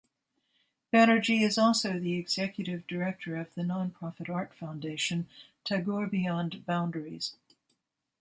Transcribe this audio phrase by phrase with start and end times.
[0.91, 5.27] Banerjee is also the executive director of the nonprofit art foundation
[5.63, 7.35] Tagore Beyond Boundaries.